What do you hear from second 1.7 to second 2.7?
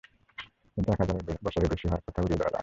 বেশি হওয়ার কথাও উড়িয়ে দেয়া যায় না।